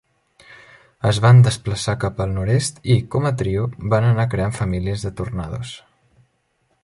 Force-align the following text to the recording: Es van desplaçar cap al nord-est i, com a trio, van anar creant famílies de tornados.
Es 1.09 1.19
van 1.25 1.41
desplaçar 1.47 1.95
cap 2.03 2.23
al 2.25 2.33
nord-est 2.37 2.81
i, 2.95 2.97
com 3.15 3.29
a 3.31 3.33
trio, 3.43 3.67
van 3.95 4.09
anar 4.09 4.27
creant 4.33 4.57
famílies 4.61 5.09
de 5.09 5.15
tornados. 5.21 5.77